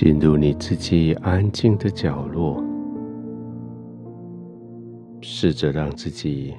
[0.00, 2.62] 进入你自己安静的角落，
[5.20, 6.54] 试着让自己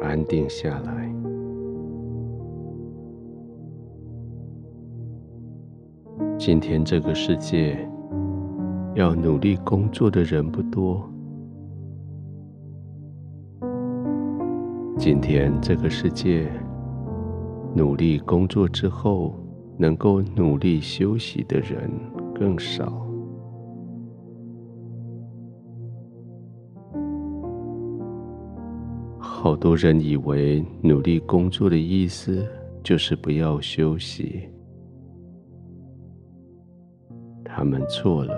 [0.00, 1.14] 安定下来。
[6.38, 7.76] 今天这个世界
[8.94, 11.06] 要努力工作的人不多。
[14.96, 16.50] 今天这个世界
[17.76, 19.34] 努力工作之后，
[19.76, 21.90] 能够努力休息的人
[22.42, 23.06] 更少。
[29.20, 32.44] 好多人以为努力工作的意思
[32.82, 34.42] 就是不要休息，
[37.44, 38.34] 他们错了。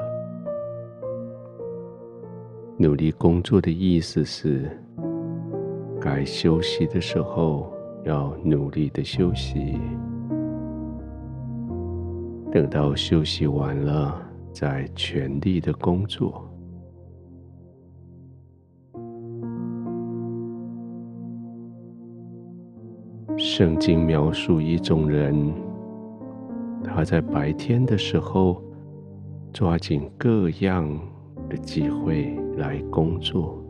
[2.77, 4.71] 努力工作的意思是，
[5.99, 7.73] 该休息的时候
[8.05, 9.79] 要努力的休息。
[12.55, 14.17] 等到休息完了，
[14.53, 16.49] 再全力的工作。
[23.37, 25.53] 圣经描述一种人，
[26.85, 28.63] 他在白天的时候
[29.53, 30.89] 抓紧各样
[31.49, 33.61] 的机会来工作，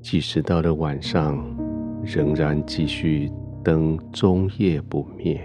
[0.00, 1.44] 即使到了晚上，
[2.02, 3.30] 仍然继续
[3.62, 5.38] 灯终夜不灭。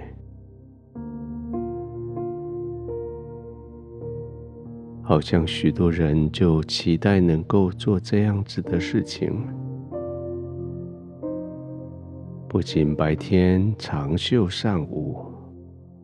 [5.08, 9.40] 好像许多人就期待能够做这样子的事情，
[12.50, 15.18] 不仅白天长袖善舞，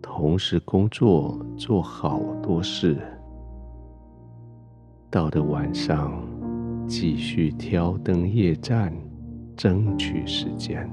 [0.04, 2.96] 同时工作做好多事，
[5.10, 6.24] 到了晚上
[6.88, 8.94] 继续挑灯夜战，
[9.58, 10.88] 争取时间。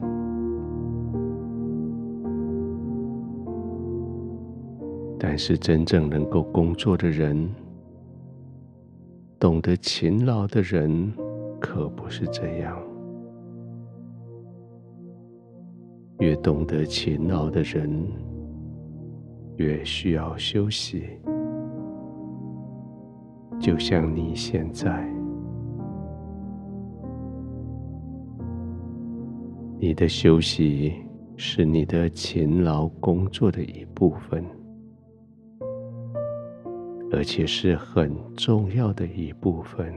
[5.18, 7.46] 但是真正能够工作的人，
[9.38, 11.12] 懂得勤劳的人
[11.60, 12.76] 可不是这样。
[16.18, 17.88] 越懂得勤劳的人，
[19.56, 21.04] 越需要休息。
[23.60, 25.08] 就像你现在，
[29.78, 30.94] 你的休息
[31.36, 34.44] 是你的勤劳工作的一部分。
[37.10, 39.92] 而且是很重要的一部分。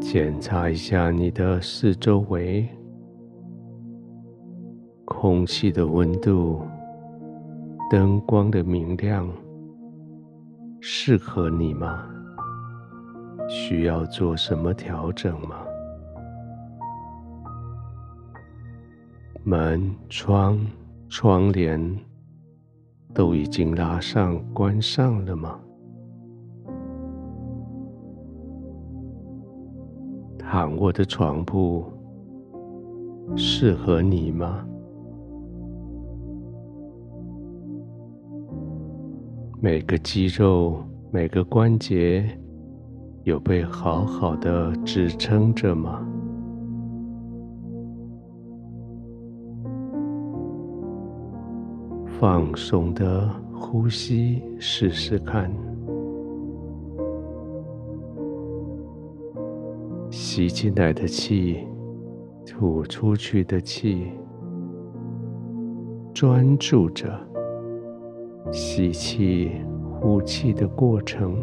[0.00, 2.66] 检查一下你的四周围，
[5.04, 6.62] 空气的温度、
[7.90, 9.28] 灯光的明亮，
[10.80, 12.08] 适合你吗？
[13.50, 15.67] 需要做什么调整吗？
[19.48, 20.58] 门、窗、
[21.08, 21.80] 窗帘
[23.14, 25.58] 都已经拉上、关上了吗？
[30.38, 31.82] 躺卧的床铺
[33.36, 34.66] 适合你吗？
[39.62, 42.38] 每个肌肉、每个关节
[43.24, 46.06] 有被好好的支撑着吗？
[52.20, 55.48] 放松的呼吸，试试看。
[60.10, 61.64] 吸进来的气，
[62.44, 64.10] 吐出去的气，
[66.12, 67.08] 专注着
[68.50, 69.52] 吸气、
[70.00, 71.40] 呼气的过程，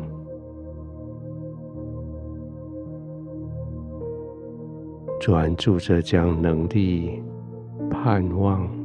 [5.21, 7.23] 专注着将能力、
[7.89, 8.84] 盼望。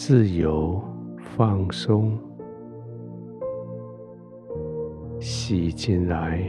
[0.00, 0.80] 自由、
[1.18, 2.16] 放松，
[5.18, 6.40] 吸进来，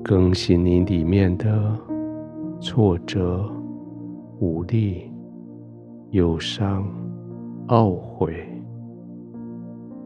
[0.00, 1.76] 更新你里面的
[2.60, 3.44] 挫折、
[4.38, 5.10] 无力、
[6.10, 6.88] 忧伤、
[7.66, 8.32] 懊悔，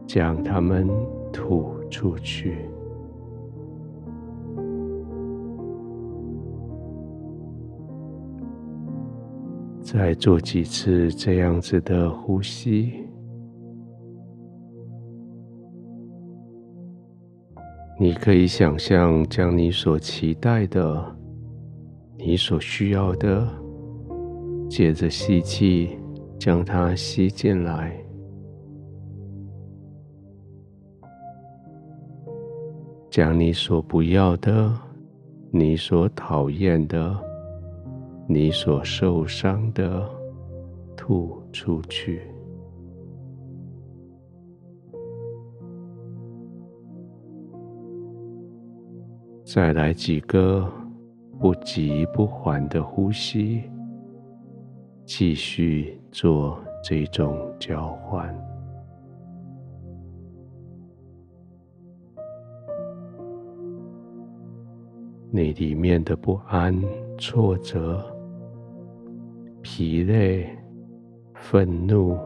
[0.07, 0.89] 将它们
[1.31, 2.57] 吐出去。
[9.93, 12.93] 再做几次这样子的呼吸，
[17.99, 21.13] 你可以想象将你所期待的、
[22.17, 23.45] 你所需要的，
[24.69, 25.99] 借着吸气
[26.39, 27.93] 将它吸进来，
[33.09, 34.73] 将你所不要的
[35.51, 37.13] 你所讨厌的、
[38.33, 40.09] 你所受伤的
[40.95, 42.21] 吐出去。
[49.43, 50.65] 再来几个
[51.37, 53.63] 不急不缓的呼吸，
[55.03, 58.33] 继续做这种交换。
[65.29, 66.81] 你里面的不安、
[67.17, 68.10] 挫折、
[69.73, 70.45] 疲累、
[71.33, 72.17] 愤怒，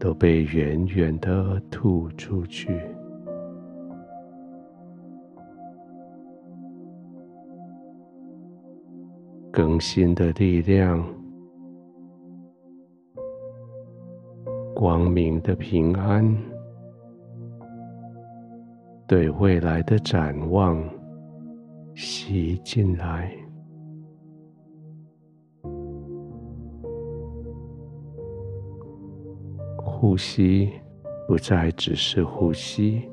[0.00, 2.80] 都被远远的吐出去。
[9.52, 11.06] 更新的力量，
[14.74, 16.34] 光明的平安，
[19.06, 20.82] 对未来的展望
[21.94, 23.43] 吸进来。
[30.06, 30.70] 呼吸
[31.26, 33.08] 不再只是呼吸，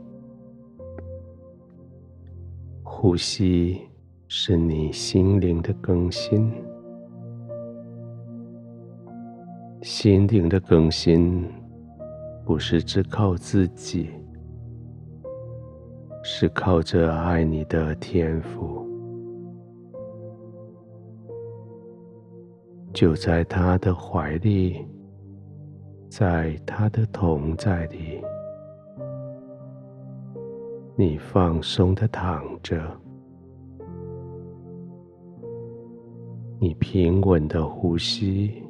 [2.84, 3.80] 呼吸。
[4.28, 6.52] 是你心灵的更新，
[9.82, 11.50] 心灵的更新
[12.46, 14.10] 不是只靠自己，
[16.24, 18.86] 是靠着爱你的天赋，
[22.94, 24.86] 就在他的怀里，
[26.12, 28.22] 在他的同在里，
[30.98, 32.86] 你放松的躺着。
[36.60, 38.62] 你平稳的呼吸，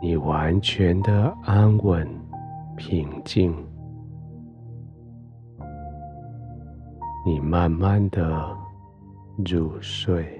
[0.00, 2.08] 你完全的安稳、
[2.74, 3.54] 平静，
[7.26, 8.48] 你慢慢的
[9.44, 10.35] 入睡。